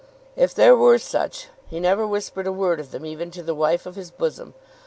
If 0.35 0.55
there 0.55 0.75
were 0.75 0.97
such 0.97 1.49
he 1.67 1.79
never 1.79 2.07
whispered 2.07 2.47
a 2.47 2.51
word 2.51 2.79
of 2.79 2.89
them 2.89 3.05
even 3.05 3.29
to 3.29 3.43
the 3.43 3.53
wife 3.53 3.85
of 3.85 3.95
his 3.95 4.09
bosom. 4.09 4.55